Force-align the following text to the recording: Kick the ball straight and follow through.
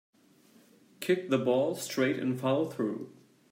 Kick 0.99 1.29
the 1.29 1.37
ball 1.37 1.75
straight 1.75 2.17
and 2.17 2.39
follow 2.39 2.65
through. 2.65 3.11